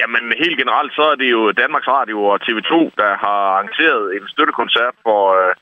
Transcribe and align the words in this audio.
Jamen 0.00 0.24
helt 0.42 0.58
generelt 0.62 0.92
så 0.98 1.04
er 1.12 1.16
det 1.22 1.30
jo 1.36 1.42
Danmarks 1.62 1.88
Radio 1.96 2.18
og 2.32 2.36
TV2, 2.46 2.74
der 3.00 3.10
har 3.24 3.40
arrangeret 3.50 4.04
en 4.16 4.24
støttekoncert 4.28 4.94
for 5.06 5.20
øh, 5.38 5.54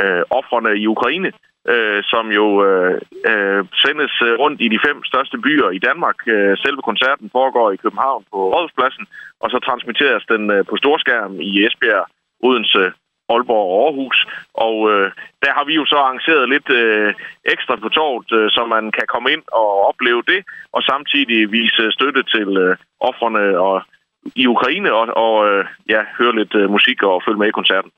øh, 0.00 0.22
offrene 0.38 0.72
i 0.82 0.86
Ukraine, 0.94 1.30
øh, 1.72 2.00
som 2.12 2.24
jo 2.38 2.46
øh, 2.66 2.94
øh, 3.30 3.62
sendes 3.84 4.14
øh, 4.26 4.32
rundt 4.42 4.58
i 4.60 4.68
de 4.74 4.80
fem 4.86 5.04
største 5.10 5.38
byer 5.38 5.70
i 5.70 5.80
Danmark. 5.88 6.18
Øh, 6.34 6.56
selve 6.64 6.82
koncerten 6.88 7.28
foregår 7.36 7.68
i 7.72 7.82
København 7.84 8.24
på 8.32 8.38
Rådhuspladsen, 8.54 9.06
og 9.42 9.48
så 9.50 9.58
transmitteres 9.58 10.24
den 10.32 10.50
øh, 10.50 10.64
på 10.70 10.74
storskærm 10.76 11.34
i 11.40 11.50
Esbjerg, 11.66 12.06
Odense, 12.46 12.84
Aalborg 13.32 13.66
og 13.72 13.78
Aarhus. 13.84 14.18
Og 14.66 14.76
øh, 14.92 15.06
der 15.44 15.52
har 15.56 15.64
vi 15.68 15.74
jo 15.80 15.84
så 15.92 15.96
arrangeret 16.04 16.48
lidt 16.54 16.68
øh, 16.80 17.14
ekstra 17.54 17.76
på 17.76 17.88
torvet, 17.88 18.30
øh, 18.38 18.50
så 18.50 18.60
man 18.76 18.84
kan 18.96 19.06
komme 19.12 19.28
ind 19.34 19.44
og 19.60 19.68
opleve 19.88 20.22
det, 20.32 20.40
og 20.76 20.80
samtidig 20.82 21.52
vise 21.52 21.82
støtte 21.96 22.22
til 22.34 22.48
øh, 22.64 22.76
offrene 23.00 23.44
og, 23.68 23.76
i 24.42 24.46
Ukraine, 24.46 24.88
og, 24.98 25.04
og 25.24 25.34
øh, 25.48 25.64
ja, 25.88 26.00
høre 26.18 26.34
lidt 26.40 26.54
øh, 26.54 26.70
musik 26.70 27.02
og 27.02 27.22
følge 27.26 27.38
med 27.38 27.48
i 27.48 27.58
koncerten. 27.60 27.90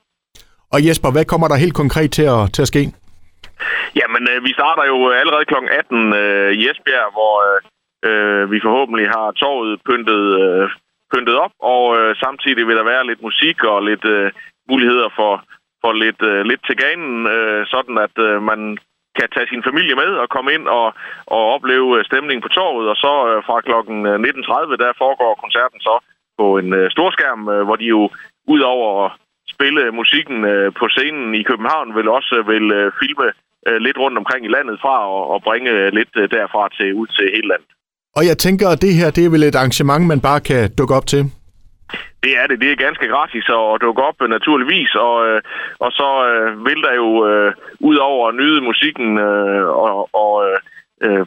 Og 0.73 0.79
Jesper, 0.85 1.11
hvad 1.11 1.25
kommer 1.25 1.47
der 1.47 1.63
helt 1.63 1.79
konkret 1.81 2.11
til 2.11 2.27
at, 2.35 2.43
til 2.53 2.61
at 2.61 2.71
ske? 2.73 2.83
Jamen, 3.99 4.23
øh, 4.31 4.43
vi 4.45 4.51
starter 4.57 4.85
jo 4.91 4.97
allerede 5.21 5.45
kl. 5.45 5.55
18 5.71 6.13
øh, 6.13 6.51
i 6.59 6.61
Esbjerg, 6.69 7.09
hvor 7.17 7.35
øh, 8.09 8.51
vi 8.51 8.59
forhåbentlig 8.65 9.07
har 9.15 9.27
torvet 9.31 9.81
pyntet, 9.87 10.23
øh, 10.43 10.69
pyntet 11.13 11.35
op, 11.45 11.53
og 11.59 11.83
øh, 11.97 12.15
samtidig 12.23 12.67
vil 12.67 12.79
der 12.79 12.91
være 12.93 13.07
lidt 13.07 13.21
musik 13.21 13.63
og 13.63 13.83
lidt 13.89 14.05
øh, 14.05 14.31
muligheder 14.69 15.09
for, 15.15 15.33
for 15.81 15.91
lidt, 15.93 16.21
øh, 16.31 16.41
lidt 16.49 16.61
til 16.67 16.77
ganen, 16.77 17.27
øh, 17.27 17.67
sådan 17.73 17.97
at 17.97 18.15
øh, 18.27 18.41
man 18.51 18.77
kan 19.17 19.29
tage 19.35 19.47
sin 19.49 19.63
familie 19.69 19.95
med 19.95 20.11
og 20.23 20.29
komme 20.29 20.53
ind 20.53 20.67
og, 20.67 20.87
og 21.35 21.41
opleve 21.55 21.97
øh, 21.97 22.05
stemningen 22.05 22.43
på 22.45 22.51
torvet. 22.57 22.89
Og 22.93 22.95
så 22.95 23.13
øh, 23.29 23.37
fra 23.47 23.61
kl. 23.61 23.71
19.30, 23.71 24.73
øh, 24.73 24.77
der 24.83 24.99
foregår 25.03 25.41
koncerten 25.43 25.79
så 25.87 25.95
på 26.39 26.57
en 26.57 26.73
øh, 26.79 26.91
storskærm, 26.91 27.49
øh, 27.49 27.63
hvor 27.65 27.75
de 27.75 27.85
jo 27.85 28.09
ud 28.53 28.59
over 28.59 29.05
at 29.05 29.11
spille 29.53 29.91
musikken 29.91 30.45
øh, 30.45 30.73
på 30.79 30.85
scenen 30.89 31.35
i 31.35 31.43
København, 31.43 31.95
vil 31.95 32.07
også 32.17 32.35
øh, 32.39 32.47
vil 32.47 32.71
øh, 32.79 32.91
filme 32.99 33.27
øh, 33.67 33.79
lidt 33.85 33.97
rundt 33.97 34.17
omkring 34.17 34.45
i 34.45 34.53
landet 34.55 34.77
fra 34.83 34.95
og, 35.15 35.23
og 35.33 35.43
bringe 35.47 35.89
lidt 35.89 36.13
øh, 36.21 36.31
derfra 36.31 36.69
til 36.77 36.93
ud 36.93 37.07
til 37.07 37.25
hele 37.35 37.47
landet. 37.47 37.71
Og 38.19 38.25
jeg 38.29 38.37
tænker, 38.37 38.67
at 38.69 38.81
det 38.81 38.93
her 38.99 39.09
det 39.15 39.23
er 39.25 39.33
vel 39.35 39.43
et 39.43 39.59
arrangement, 39.59 40.03
man 40.07 40.21
bare 40.29 40.41
kan 40.49 40.61
dukke 40.79 40.95
op 40.99 41.07
til? 41.13 41.21
Det 42.23 42.33
er 42.41 42.45
det. 42.47 42.57
Det 42.61 42.71
er 42.71 42.85
ganske 42.87 43.07
gratis 43.13 43.45
at 43.49 43.81
dukke 43.85 44.01
op 44.09 44.17
naturligvis, 44.35 44.91
og, 45.07 45.15
øh, 45.27 45.41
og 45.85 45.91
så 45.99 46.09
øh, 46.29 46.65
vil 46.65 46.79
der 46.87 46.93
jo 47.03 47.09
øh, 47.29 47.53
ud 47.89 47.97
over 48.09 48.23
at 48.29 48.35
nyde 48.35 48.61
musikken 48.61 49.09
øh, 49.27 49.67
og, 49.85 50.09
og 50.23 50.31
øh, 50.47 50.57
øh 51.05 51.25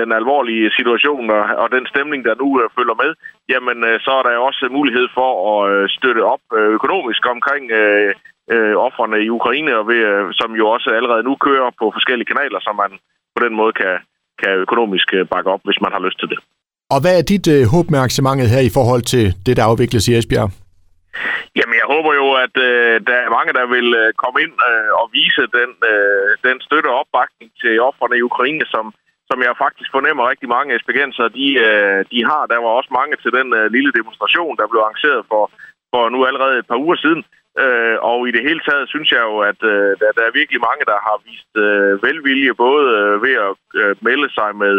den 0.00 0.12
alvorlige 0.12 0.70
situation 0.78 1.30
og, 1.30 1.44
og 1.62 1.68
den 1.76 1.86
stemning, 1.92 2.24
der 2.24 2.34
nu 2.42 2.48
øh, 2.60 2.66
følger 2.76 2.96
med, 3.02 3.10
jamen 3.52 3.78
øh, 3.88 4.00
så 4.04 4.10
er 4.18 4.22
der 4.22 4.46
også 4.48 4.68
mulighed 4.78 5.06
for 5.18 5.30
at 5.52 5.60
øh, 5.72 5.88
støtte 5.96 6.22
op 6.34 6.44
øh, 6.58 6.68
økonomisk 6.78 7.22
omkring 7.34 7.64
øh, 7.70 8.14
øh, 8.54 8.74
offerne 8.86 9.18
i 9.26 9.30
Ukraine, 9.38 9.72
og 9.78 9.84
ved, 9.88 10.00
øh, 10.12 10.24
som 10.40 10.50
jo 10.60 10.64
også 10.74 10.90
allerede 10.90 11.22
nu 11.28 11.34
kører 11.46 11.70
på 11.80 11.84
forskellige 11.96 12.30
kanaler, 12.32 12.60
så 12.60 12.72
man 12.82 12.92
på 13.36 13.38
den 13.44 13.54
måde 13.60 13.72
kan, 13.72 13.94
kan 14.42 14.52
økonomisk 14.64 15.08
øh, 15.18 15.22
bakke 15.32 15.50
op, 15.54 15.62
hvis 15.64 15.80
man 15.84 15.92
har 15.92 16.02
lyst 16.06 16.18
til 16.20 16.28
det. 16.32 16.38
Og 16.94 16.98
hvad 17.02 17.14
er 17.18 17.24
dit 17.32 17.46
øh, 17.54 17.62
håb 17.74 17.86
med 17.90 17.98
arrangementet 17.98 18.52
her 18.54 18.62
i 18.70 18.74
forhold 18.78 19.02
til 19.12 19.24
det, 19.46 19.54
der 19.56 19.64
afvikles 19.70 20.08
i 20.08 20.14
Esbjerg? 20.18 20.50
Jamen, 21.58 21.76
jeg 21.80 21.88
håber 21.94 22.12
jo, 22.20 22.26
at 22.44 22.54
øh, 22.68 22.94
der 23.08 23.16
er 23.24 23.34
mange, 23.36 23.52
der 23.58 23.66
vil 23.74 23.88
øh, 24.02 24.08
komme 24.22 24.38
ind 24.44 24.54
øh, 24.70 24.90
og 25.00 25.06
vise 25.18 25.44
den, 25.58 25.70
øh, 25.92 26.28
den 26.46 26.56
støtte 26.66 26.88
og 26.92 26.98
opbakning 27.02 27.48
til 27.62 27.72
offerne 27.88 28.16
i 28.18 28.26
Ukraine, 28.30 28.64
som, 28.74 28.84
som 29.30 29.38
jeg 29.46 29.60
faktisk 29.64 29.88
fornemmer 29.96 30.30
rigtig 30.32 30.48
mange 30.56 30.70
esbjergenser, 30.76 31.26
de, 31.38 31.46
øh, 31.66 31.98
de 32.12 32.18
har. 32.30 32.42
Der 32.52 32.58
var 32.64 32.72
også 32.78 32.92
mange 33.00 33.14
til 33.22 33.32
den 33.38 33.48
øh, 33.58 33.66
lille 33.76 33.92
demonstration, 33.98 34.58
der 34.58 34.70
blev 34.70 34.80
arrangeret 34.82 35.22
for, 35.30 35.42
for 35.92 36.02
nu 36.14 36.18
allerede 36.28 36.58
et 36.58 36.70
par 36.70 36.82
uger 36.84 36.98
siden. 37.04 37.22
Øh, 37.58 37.96
og 38.10 38.28
i 38.28 38.32
det 38.36 38.42
hele 38.48 38.60
taget 38.68 38.88
synes 38.88 39.10
jeg 39.12 39.22
jo, 39.30 39.38
at 39.50 39.60
øh, 39.72 39.90
der, 40.00 40.10
der 40.16 40.24
er 40.26 40.38
virkelig 40.40 40.60
mange, 40.68 40.84
der 40.92 40.98
har 41.06 41.16
vist 41.28 41.52
øh, 41.66 42.02
velvilje, 42.06 42.54
både 42.54 42.84
øh, 42.98 43.22
ved 43.24 43.34
at 43.48 43.54
øh, 43.80 43.96
melde 44.00 44.28
sig 44.38 44.50
med 44.56 44.74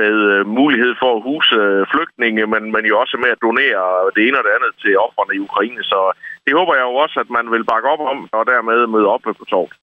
med 0.00 0.16
øh, 0.32 0.46
mulighed 0.46 0.92
for 1.02 1.10
at 1.16 1.22
huse 1.28 1.54
øh, 1.64 1.86
flygtninge, 1.92 2.46
men, 2.52 2.62
men 2.74 2.84
jo 2.90 2.94
også 3.02 3.16
med 3.22 3.30
at 3.34 3.42
donere 3.46 3.84
det 4.14 4.22
ene 4.26 4.38
og 4.38 4.44
det 4.46 4.56
andet 4.56 4.72
til 4.82 4.98
offrene 5.06 5.34
i 5.36 5.44
Ukraine. 5.48 5.82
Så 5.92 6.00
det 6.46 6.52
håber 6.58 6.74
jeg 6.74 6.84
jo 6.90 6.94
også, 7.04 7.16
at 7.24 7.30
man 7.30 7.46
vil 7.54 7.64
bakke 7.72 7.88
op 7.94 8.02
om, 8.12 8.18
og 8.38 8.46
dermed 8.52 8.86
møde 8.86 9.08
op 9.14 9.22
på 9.40 9.44
torvet. 9.52 9.74